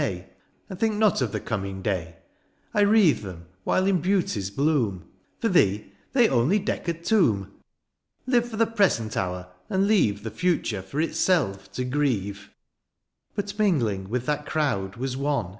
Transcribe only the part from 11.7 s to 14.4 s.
to grieve/^ But mingling with